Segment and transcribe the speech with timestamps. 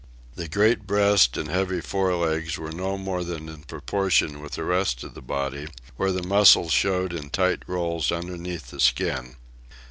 [0.33, 4.63] The great breast and heavy fore legs were no more than in proportion with the
[4.63, 9.35] rest of the body, where the muscles showed in tight rolls underneath the skin.